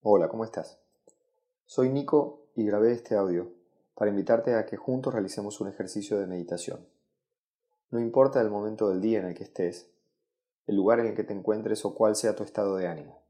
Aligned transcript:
Hola, 0.00 0.28
¿cómo 0.28 0.44
estás? 0.44 0.78
Soy 1.66 1.88
Nico 1.88 2.46
y 2.54 2.64
grabé 2.64 2.92
este 2.92 3.16
audio 3.16 3.50
para 3.96 4.12
invitarte 4.12 4.54
a 4.54 4.64
que 4.64 4.76
juntos 4.76 5.12
realicemos 5.12 5.60
un 5.60 5.66
ejercicio 5.66 6.20
de 6.20 6.28
meditación. 6.28 6.86
No 7.90 7.98
importa 7.98 8.40
el 8.40 8.48
momento 8.48 8.88
del 8.88 9.00
día 9.00 9.18
en 9.18 9.26
el 9.26 9.34
que 9.34 9.42
estés, 9.42 9.90
el 10.68 10.76
lugar 10.76 11.00
en 11.00 11.06
el 11.06 11.16
que 11.16 11.24
te 11.24 11.32
encuentres 11.32 11.84
o 11.84 11.96
cuál 11.96 12.14
sea 12.14 12.36
tu 12.36 12.44
estado 12.44 12.76
de 12.76 12.86
ánimo. 12.86 13.22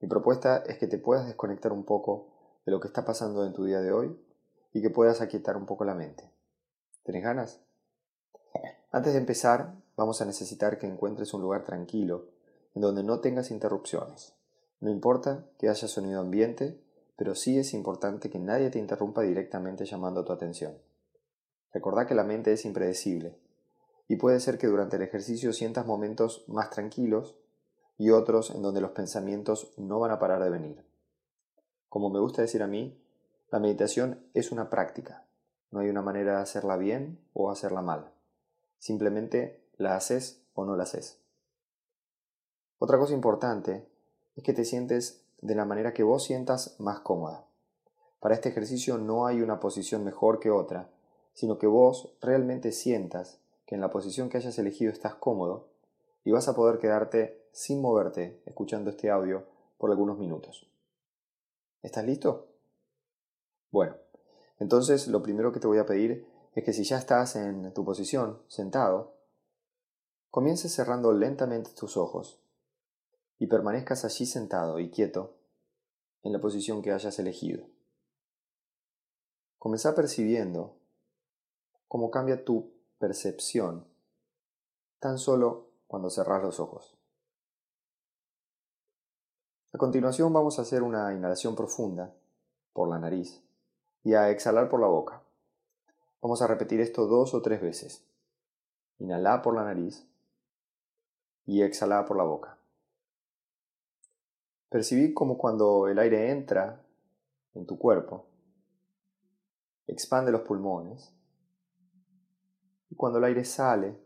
Mi 0.00 0.08
propuesta 0.08 0.58
es 0.58 0.76
que 0.76 0.88
te 0.88 0.98
puedas 0.98 1.26
desconectar 1.26 1.72
un 1.72 1.84
poco 1.84 2.34
de 2.66 2.72
lo 2.72 2.80
que 2.80 2.88
está 2.88 3.06
pasando 3.06 3.46
en 3.46 3.54
tu 3.54 3.64
día 3.64 3.80
de 3.80 3.90
hoy 3.90 4.14
y 4.74 4.82
que 4.82 4.90
puedas 4.90 5.22
aquietar 5.22 5.56
un 5.56 5.64
poco 5.64 5.86
la 5.86 5.94
mente. 5.94 6.30
¿Tenés 7.02 7.22
ganas? 7.22 7.62
Antes 8.90 9.14
de 9.14 9.20
empezar, 9.20 9.72
vamos 9.96 10.20
a 10.20 10.26
necesitar 10.26 10.78
que 10.78 10.86
encuentres 10.86 11.32
un 11.32 11.40
lugar 11.40 11.64
tranquilo 11.64 12.26
en 12.74 12.82
donde 12.82 13.02
no 13.02 13.20
tengas 13.20 13.50
interrupciones. 13.50 14.37
No 14.80 14.90
importa 14.90 15.46
que 15.58 15.68
haya 15.68 15.88
sonido 15.88 16.20
ambiente, 16.20 16.80
pero 17.16 17.34
sí 17.34 17.58
es 17.58 17.74
importante 17.74 18.30
que 18.30 18.38
nadie 18.38 18.70
te 18.70 18.78
interrumpa 18.78 19.22
directamente 19.22 19.84
llamando 19.84 20.24
tu 20.24 20.32
atención. 20.32 20.78
Recordá 21.72 22.06
que 22.06 22.14
la 22.14 22.24
mente 22.24 22.52
es 22.52 22.64
impredecible 22.64 23.36
y 24.06 24.16
puede 24.16 24.40
ser 24.40 24.56
que 24.56 24.68
durante 24.68 24.96
el 24.96 25.02
ejercicio 25.02 25.52
sientas 25.52 25.86
momentos 25.86 26.44
más 26.46 26.70
tranquilos 26.70 27.36
y 27.98 28.10
otros 28.10 28.50
en 28.50 28.62
donde 28.62 28.80
los 28.80 28.92
pensamientos 28.92 29.74
no 29.76 29.98
van 29.98 30.12
a 30.12 30.18
parar 30.18 30.42
de 30.42 30.50
venir. 30.50 30.84
Como 31.88 32.08
me 32.08 32.20
gusta 32.20 32.42
decir 32.42 32.62
a 32.62 32.68
mí, 32.68 33.02
la 33.50 33.58
meditación 33.58 34.20
es 34.34 34.52
una 34.52 34.70
práctica. 34.70 35.26
No 35.70 35.80
hay 35.80 35.88
una 35.88 36.02
manera 36.02 36.36
de 36.36 36.42
hacerla 36.42 36.76
bien 36.76 37.18
o 37.32 37.50
hacerla 37.50 37.82
mal. 37.82 38.12
Simplemente 38.78 39.64
la 39.76 39.96
haces 39.96 40.42
o 40.54 40.64
no 40.64 40.76
la 40.76 40.84
haces. 40.84 41.20
Otra 42.78 42.98
cosa 42.98 43.12
importante 43.12 43.88
es 44.38 44.44
que 44.44 44.52
te 44.52 44.64
sientes 44.64 45.20
de 45.42 45.56
la 45.56 45.64
manera 45.64 45.92
que 45.92 46.04
vos 46.04 46.22
sientas 46.22 46.76
más 46.78 47.00
cómoda. 47.00 47.44
Para 48.20 48.36
este 48.36 48.48
ejercicio 48.48 48.96
no 48.96 49.26
hay 49.26 49.42
una 49.42 49.58
posición 49.58 50.04
mejor 50.04 50.38
que 50.38 50.52
otra, 50.52 50.88
sino 51.34 51.58
que 51.58 51.66
vos 51.66 52.16
realmente 52.20 52.70
sientas 52.70 53.40
que 53.66 53.74
en 53.74 53.80
la 53.80 53.90
posición 53.90 54.28
que 54.28 54.36
hayas 54.36 54.56
elegido 54.56 54.92
estás 54.92 55.16
cómodo 55.16 55.66
y 56.22 56.30
vas 56.30 56.46
a 56.46 56.54
poder 56.54 56.78
quedarte 56.78 57.48
sin 57.50 57.82
moverte 57.82 58.40
escuchando 58.46 58.90
este 58.90 59.10
audio 59.10 59.44
por 59.76 59.90
algunos 59.90 60.18
minutos. 60.18 60.70
¿Estás 61.82 62.04
listo? 62.04 62.46
Bueno, 63.72 63.96
entonces 64.60 65.08
lo 65.08 65.20
primero 65.20 65.50
que 65.50 65.58
te 65.58 65.66
voy 65.66 65.78
a 65.78 65.86
pedir 65.86 66.28
es 66.54 66.62
que 66.62 66.72
si 66.72 66.84
ya 66.84 66.98
estás 66.98 67.34
en 67.34 67.74
tu 67.74 67.84
posición, 67.84 68.38
sentado, 68.46 69.14
comiences 70.30 70.72
cerrando 70.72 71.12
lentamente 71.12 71.70
tus 71.70 71.96
ojos 71.96 72.38
y 73.38 73.46
permanezcas 73.46 74.04
allí 74.04 74.26
sentado 74.26 74.78
y 74.78 74.90
quieto 74.90 75.34
en 76.22 76.32
la 76.32 76.40
posición 76.40 76.82
que 76.82 76.92
hayas 76.92 77.18
elegido. 77.18 77.66
Comenzá 79.58 79.94
percibiendo 79.94 80.76
cómo 81.88 82.10
cambia 82.10 82.44
tu 82.44 82.72
percepción 82.98 83.86
tan 84.98 85.18
solo 85.18 85.68
cuando 85.86 86.10
cerrás 86.10 86.42
los 86.42 86.60
ojos. 86.60 86.96
A 89.72 89.78
continuación 89.78 90.32
vamos 90.32 90.58
a 90.58 90.62
hacer 90.62 90.82
una 90.82 91.12
inhalación 91.14 91.54
profunda 91.54 92.14
por 92.72 92.88
la 92.88 92.98
nariz 92.98 93.42
y 94.02 94.14
a 94.14 94.30
exhalar 94.30 94.68
por 94.68 94.80
la 94.80 94.86
boca. 94.86 95.22
Vamos 96.20 96.42
a 96.42 96.46
repetir 96.46 96.80
esto 96.80 97.06
dos 97.06 97.34
o 97.34 97.42
tres 97.42 97.60
veces. 97.60 98.04
Inhalá 98.98 99.42
por 99.42 99.54
la 99.54 99.64
nariz 99.64 100.06
y 101.46 101.62
exhalá 101.62 102.04
por 102.04 102.16
la 102.16 102.24
boca. 102.24 102.57
Percibí 104.68 105.14
como 105.14 105.38
cuando 105.38 105.88
el 105.88 105.98
aire 105.98 106.30
entra 106.30 106.84
en 107.54 107.66
tu 107.66 107.78
cuerpo, 107.78 108.26
expande 109.86 110.30
los 110.30 110.42
pulmones, 110.42 111.14
y 112.90 112.94
cuando 112.94 113.18
el 113.18 113.24
aire 113.24 113.44
sale, 113.44 113.98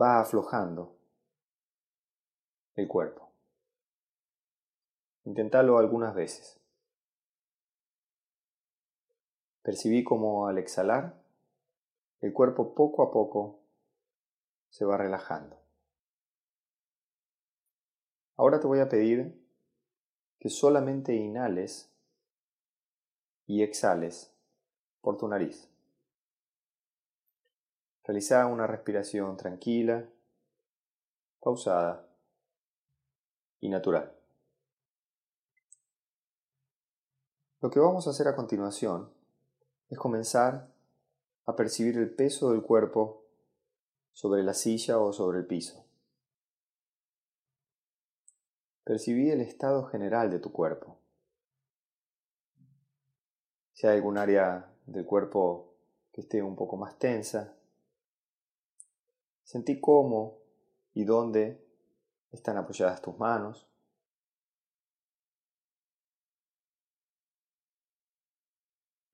va 0.00 0.20
aflojando 0.20 0.96
el 2.76 2.86
cuerpo. 2.86 3.32
Intentalo 5.24 5.78
algunas 5.78 6.14
veces. 6.14 6.60
Percibí 9.62 10.04
como 10.04 10.46
al 10.46 10.58
exhalar, 10.58 11.20
el 12.20 12.32
cuerpo 12.32 12.74
poco 12.74 13.02
a 13.02 13.10
poco 13.10 13.58
se 14.70 14.84
va 14.84 14.96
relajando. 14.96 15.65
Ahora 18.36 18.60
te 18.60 18.66
voy 18.66 18.80
a 18.80 18.88
pedir 18.88 19.34
que 20.38 20.50
solamente 20.50 21.14
inhales 21.14 21.90
y 23.46 23.62
exhales 23.62 24.30
por 25.00 25.16
tu 25.16 25.26
nariz. 25.26 25.68
Realiza 28.04 28.46
una 28.46 28.66
respiración 28.66 29.36
tranquila, 29.36 30.04
pausada 31.40 32.06
y 33.60 33.68
natural. 33.70 34.12
Lo 37.62 37.70
que 37.70 37.80
vamos 37.80 38.06
a 38.06 38.10
hacer 38.10 38.28
a 38.28 38.36
continuación 38.36 39.10
es 39.88 39.98
comenzar 39.98 40.68
a 41.46 41.56
percibir 41.56 41.96
el 41.96 42.10
peso 42.10 42.50
del 42.50 42.62
cuerpo 42.62 43.24
sobre 44.12 44.42
la 44.42 44.52
silla 44.52 44.98
o 44.98 45.12
sobre 45.12 45.38
el 45.38 45.46
piso. 45.46 45.85
Percibí 48.86 49.30
el 49.32 49.40
estado 49.40 49.86
general 49.86 50.30
de 50.30 50.38
tu 50.38 50.52
cuerpo. 50.52 50.96
Si 53.72 53.84
hay 53.84 53.96
algún 53.96 54.16
área 54.16 54.72
del 54.86 55.04
cuerpo 55.04 55.74
que 56.12 56.20
esté 56.20 56.40
un 56.40 56.54
poco 56.54 56.76
más 56.76 56.96
tensa, 56.96 57.56
sentí 59.42 59.80
cómo 59.80 60.38
y 60.94 61.02
dónde 61.02 61.66
están 62.30 62.58
apoyadas 62.58 63.02
tus 63.02 63.18
manos. 63.18 63.68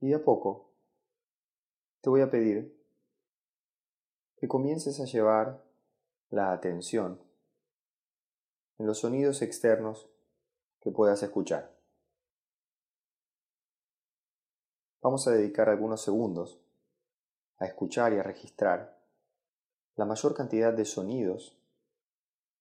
Y 0.00 0.08
de 0.08 0.16
a 0.16 0.22
poco 0.22 0.68
te 2.02 2.10
voy 2.10 2.20
a 2.20 2.30
pedir 2.30 2.78
que 4.36 4.46
comiences 4.48 5.00
a 5.00 5.06
llevar 5.06 5.64
la 6.28 6.52
atención 6.52 7.31
en 8.82 8.88
los 8.88 8.98
sonidos 8.98 9.42
externos 9.42 10.10
que 10.80 10.90
puedas 10.90 11.22
escuchar. 11.22 11.72
Vamos 15.00 15.28
a 15.28 15.30
dedicar 15.30 15.68
algunos 15.68 16.02
segundos 16.02 16.60
a 17.58 17.66
escuchar 17.66 18.12
y 18.12 18.18
a 18.18 18.24
registrar 18.24 19.00
la 19.94 20.04
mayor 20.04 20.34
cantidad 20.34 20.72
de 20.72 20.84
sonidos 20.84 21.56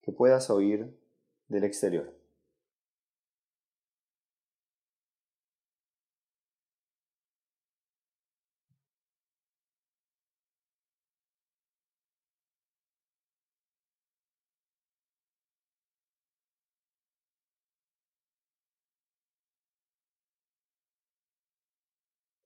que 0.03 0.11
puedas 0.11 0.51
oír 0.51 0.95
del 1.47 1.63
exterior. 1.63 2.13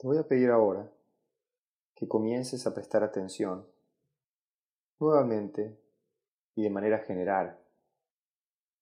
Voy 0.05 0.19
a 0.19 0.27
pedir 0.27 0.51
ahora 0.51 0.87
que 1.95 2.07
comiences 2.07 2.67
a 2.67 2.75
prestar 2.75 3.03
atención 3.03 3.67
nuevamente 4.99 5.81
y 6.53 6.61
de 6.61 6.69
manera 6.69 6.99
general 6.99 7.59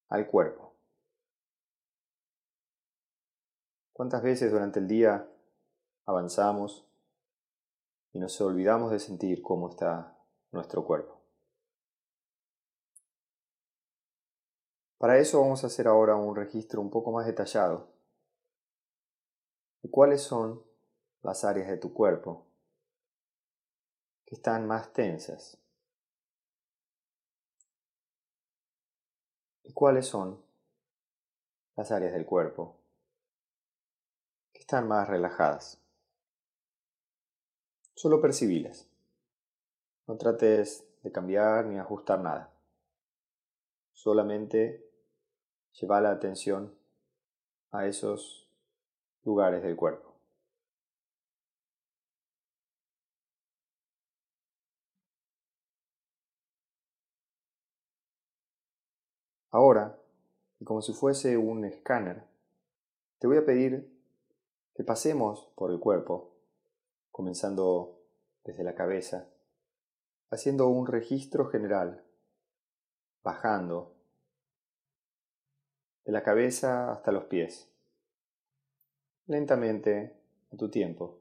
al 0.10 0.28
cuerpo. 0.28 0.76
¿Cuántas 3.94 4.22
veces 4.22 4.52
durante 4.52 4.82
el 4.82 4.90
día 4.90 5.26
avanzamos 6.06 6.86
y 8.12 8.20
nos 8.20 8.42
olvidamos 8.42 8.92
de 8.92 9.00
sentir 9.00 9.42
cómo 9.42 9.70
está 9.70 10.18
nuestro 10.52 10.84
cuerpo? 10.84 11.22
Para 14.98 15.20
eso 15.20 15.40
vamos 15.40 15.64
a 15.64 15.68
hacer 15.68 15.88
ahora 15.88 16.18
un 16.18 16.36
registro 16.36 16.82
un 16.82 16.90
poco 16.90 17.14
más 17.14 17.26
detallado 17.26 17.88
de 19.84 19.90
cuáles 19.90 20.22
son 20.22 20.73
las 21.24 21.46
áreas 21.46 21.70
de 21.70 21.78
tu 21.78 21.94
cuerpo 21.94 22.46
que 24.26 24.36
están 24.36 24.68
más 24.68 24.92
tensas. 24.94 25.58
¿Y 29.64 29.72
cuáles 29.72 30.06
son 30.06 30.44
las 31.76 31.92
áreas 31.92 32.14
del 32.14 32.26
cuerpo 32.26 32.78
que 34.52 34.60
están 34.60 34.88
más 34.88 35.08
relajadas? 35.08 35.82
Solo 37.96 38.20
percibilas. 38.20 38.90
No 40.08 40.18
trates 40.18 40.86
de 41.04 41.12
cambiar 41.12 41.66
ni 41.66 41.80
ajustar 41.80 42.20
nada. 42.20 42.54
Solamente 43.94 44.86
lleva 45.80 46.02
la 46.02 46.12
atención 46.12 46.78
a 47.72 47.88
esos 47.88 48.50
lugares 49.24 49.64
del 49.64 49.78
cuerpo. 49.78 50.13
Ahora, 59.54 60.00
y 60.60 60.66
como 60.66 60.82
si 60.82 60.94
fuese 60.94 61.38
un 61.38 61.64
escáner, 61.64 62.24
te 63.20 63.28
voy 63.28 63.38
a 63.38 63.46
pedir 63.46 63.88
que 64.74 64.84
pasemos 64.84 65.52
por 65.56 65.70
el 65.70 65.80
cuerpo, 65.80 66.34
comenzando 67.12 68.02
desde 68.44 68.64
la 68.64 68.74
cabeza, 68.74 69.30
haciendo 70.32 70.70
un 70.70 70.88
registro 70.88 71.50
general, 71.52 72.04
bajando 73.22 73.96
de 76.04 76.14
la 76.14 76.24
cabeza 76.24 76.92
hasta 76.92 77.12
los 77.12 77.26
pies, 77.26 77.70
lentamente 79.28 80.20
a 80.52 80.58
tu 80.58 80.72
tiempo. 80.72 81.20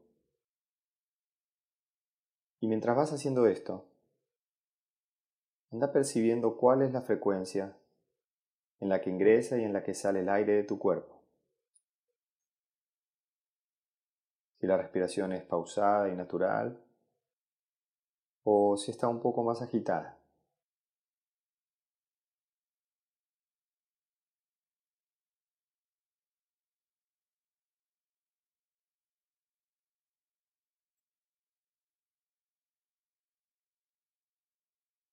Y 2.61 2.67
mientras 2.67 2.97
vas 2.97 3.13
haciendo 3.13 3.47
esto, 3.47 3.85
anda 5.71 5.93
percibiendo 5.93 6.57
cuál 6.57 6.81
es 6.81 6.95
la 6.95 7.03
frecuencia 7.03 7.77
en 8.83 8.89
la 8.89 9.01
que 9.01 9.11
ingresa 9.11 9.57
y 9.59 9.65
en 9.65 9.73
la 9.73 9.85
que 9.85 9.95
sale 9.95 10.21
el 10.21 10.29
aire 10.29 10.55
de 10.55 10.65
tu 10.65 10.77
cuerpo. 10.77 11.23
Si 14.59 14.67
la 14.67 14.77
respiración 14.77 15.33
es 15.33 15.45
pausada 15.45 16.09
y 16.09 16.17
natural 16.17 16.83
o 18.43 18.77
si 18.77 18.91
está 18.91 19.07
un 19.07 19.21
poco 19.21 19.45
más 19.45 19.63
agitada. 19.63 20.19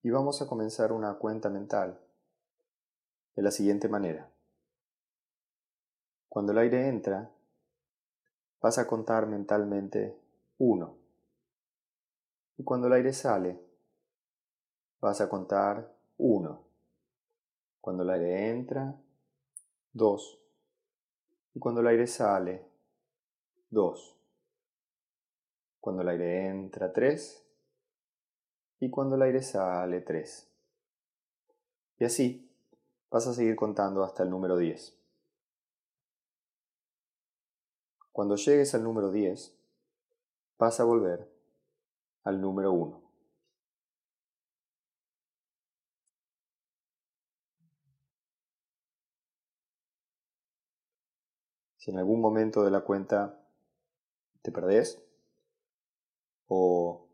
Y 0.02 0.10
vamos 0.10 0.42
a 0.42 0.48
comenzar 0.48 0.92
una 0.92 1.14
cuenta 1.20 1.50
mental 1.50 2.00
de 3.40 3.44
la 3.44 3.52
siguiente 3.52 3.88
manera. 3.88 4.30
Cuando 6.28 6.52
el 6.52 6.58
aire 6.58 6.90
entra, 6.90 7.32
vas 8.60 8.78
a 8.78 8.86
contar 8.86 9.28
mentalmente 9.28 10.14
1. 10.58 10.98
Y 12.58 12.64
cuando 12.66 12.88
el 12.88 12.94
aire 12.94 13.14
sale, 13.14 13.58
vas 15.00 15.22
a 15.22 15.30
contar 15.30 15.90
1. 16.18 16.66
Cuando 17.80 18.04
el 18.04 18.10
aire 18.10 18.50
entra, 18.50 18.94
2. 19.94 20.42
Y 21.54 21.60
cuando 21.60 21.80
el 21.80 21.88
aire 21.88 22.08
sale, 22.08 22.68
2. 23.70 24.18
Cuando 25.80 26.02
el 26.02 26.10
aire 26.10 26.48
entra, 26.50 26.92
3. 26.92 27.42
Y 28.82 28.90
cuando 28.90 29.16
el 29.16 29.22
aire 29.22 29.42
sale, 29.42 30.02
3. 30.02 30.52
Y 32.00 32.04
así 32.04 32.49
vas 33.10 33.28
a 33.28 33.34
seguir 33.34 33.56
contando 33.56 34.04
hasta 34.04 34.24
el 34.24 34.30
número 34.30 34.58
10. 34.58 34.96
Cuando 38.12 38.36
llegues 38.36 38.76
al 38.76 38.84
número 38.84 39.12
10, 39.12 39.56
vas 40.58 40.80
a 40.80 40.84
volver 40.84 41.32
al 42.24 42.42
número 42.42 42.74
1. 42.74 43.02
Si 51.78 51.92
en 51.92 51.98
algún 51.98 52.20
momento 52.20 52.64
de 52.64 52.72
la 52.72 52.82
cuenta 52.82 53.42
te 54.42 54.52
perdés 54.52 55.02
o 56.48 57.08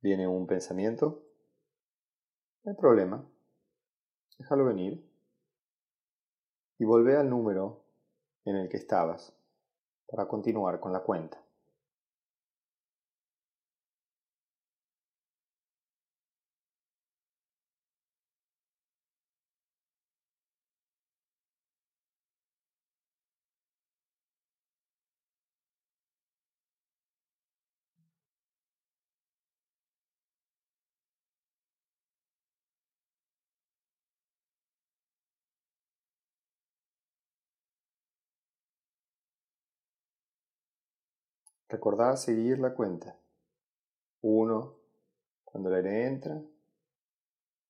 viene 0.00 0.26
un 0.26 0.46
pensamiento, 0.46 1.22
no 2.62 2.70
hay 2.70 2.76
problema 2.76 3.28
déjalo 4.38 4.64
venir 4.64 5.02
y 6.78 6.84
volvé 6.84 7.16
al 7.16 7.30
número 7.30 7.84
en 8.44 8.56
el 8.56 8.68
que 8.68 8.76
estabas 8.76 9.32
para 10.06 10.26
continuar 10.26 10.80
con 10.80 10.92
la 10.92 11.00
cuenta. 11.00 11.43
Recordad 41.74 42.14
seguir 42.14 42.60
la 42.60 42.72
cuenta. 42.72 43.18
1 44.20 44.76
cuando 45.44 45.70
el 45.70 45.74
aire 45.74 46.06
entra. 46.06 46.40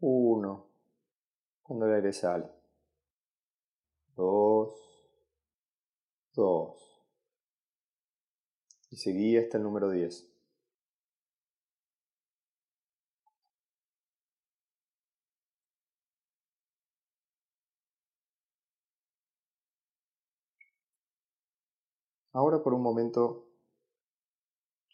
1 0.00 0.66
cuando 1.62 1.86
el 1.86 1.94
aire 1.94 2.12
sale. 2.12 2.50
2. 4.14 5.08
2. 6.34 7.06
Y 8.90 8.96
seguí 8.96 9.38
hasta 9.38 9.56
el 9.56 9.62
número 9.62 9.88
10. 9.88 10.28
Ahora 22.34 22.62
por 22.62 22.74
un 22.74 22.82
momento 22.82 23.53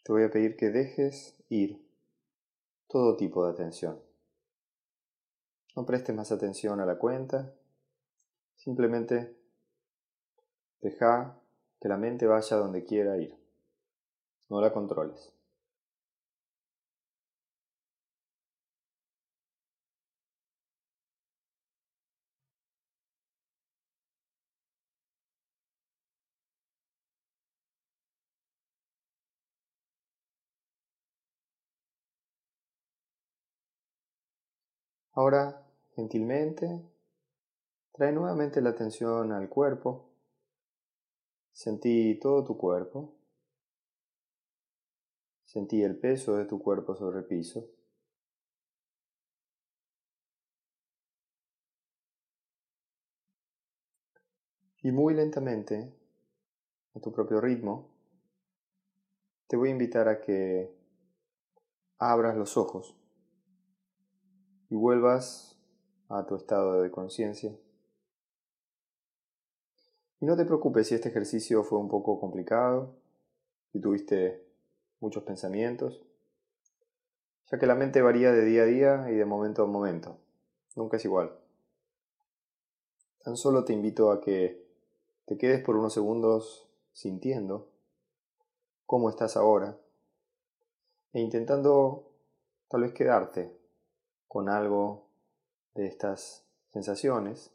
te 0.03 0.11
voy 0.11 0.23
a 0.23 0.31
pedir 0.31 0.55
que 0.55 0.69
dejes 0.69 1.35
ir 1.49 1.85
todo 2.87 3.15
tipo 3.17 3.45
de 3.45 3.51
atención. 3.51 3.99
No 5.75 5.85
prestes 5.85 6.15
más 6.15 6.31
atención 6.31 6.79
a 6.81 6.85
la 6.85 6.97
cuenta, 6.97 7.53
simplemente 8.55 9.35
deja 10.81 11.39
que 11.79 11.87
la 11.87 11.97
mente 11.97 12.27
vaya 12.27 12.57
donde 12.57 12.83
quiera 12.83 13.17
ir. 13.17 13.35
No 14.49 14.59
la 14.59 14.73
controles. 14.73 15.33
Ahora, 35.13 35.67
gentilmente, 35.93 36.81
trae 37.91 38.13
nuevamente 38.13 38.61
la 38.61 38.69
atención 38.69 39.33
al 39.33 39.49
cuerpo. 39.49 40.09
Sentí 41.51 42.17
todo 42.17 42.45
tu 42.45 42.57
cuerpo. 42.57 43.13
Sentí 45.43 45.83
el 45.83 45.99
peso 45.99 46.37
de 46.37 46.45
tu 46.45 46.61
cuerpo 46.61 46.95
sobre 46.95 47.19
el 47.19 47.25
piso. 47.25 47.67
Y 54.81 54.93
muy 54.93 55.13
lentamente, 55.13 55.93
a 56.95 56.99
tu 57.01 57.11
propio 57.11 57.41
ritmo, 57.41 57.89
te 59.47 59.57
voy 59.57 59.69
a 59.69 59.71
invitar 59.73 60.07
a 60.07 60.21
que 60.21 60.73
abras 61.99 62.37
los 62.37 62.55
ojos 62.55 63.00
y 64.71 64.75
vuelvas 64.75 65.57
a 66.07 66.25
tu 66.25 66.35
estado 66.35 66.81
de 66.81 66.89
conciencia. 66.89 67.53
Y 70.21 70.25
no 70.25 70.37
te 70.37 70.45
preocupes 70.45 70.87
si 70.87 70.95
este 70.95 71.09
ejercicio 71.09 71.63
fue 71.65 71.77
un 71.77 71.89
poco 71.89 72.19
complicado, 72.21 72.95
si 73.73 73.81
tuviste 73.81 74.47
muchos 75.01 75.23
pensamientos, 75.23 76.01
ya 77.51 77.59
que 77.59 77.67
la 77.67 77.75
mente 77.75 78.01
varía 78.01 78.31
de 78.31 78.45
día 78.45 78.61
a 78.61 78.65
día 78.65 79.11
y 79.11 79.15
de 79.15 79.25
momento 79.25 79.63
a 79.63 79.65
momento, 79.65 80.17
nunca 80.77 80.95
es 80.95 81.03
igual. 81.03 81.37
Tan 83.23 83.35
solo 83.35 83.65
te 83.65 83.73
invito 83.73 84.09
a 84.09 84.21
que 84.21 84.65
te 85.25 85.37
quedes 85.37 85.61
por 85.61 85.75
unos 85.75 85.93
segundos 85.93 86.69
sintiendo 86.93 87.67
cómo 88.85 89.09
estás 89.09 89.35
ahora 89.35 89.77
e 91.11 91.19
intentando 91.19 92.09
tal 92.69 92.83
vez 92.83 92.93
quedarte 92.93 93.60
con 94.31 94.47
algo 94.47 95.09
de 95.75 95.87
estas 95.87 96.45
sensaciones 96.71 97.51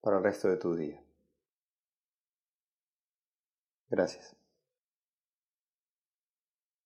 para 0.00 0.16
el 0.16 0.24
resto 0.24 0.48
de 0.48 0.56
tu 0.56 0.74
día. 0.74 1.00
Gracias. 3.88 4.35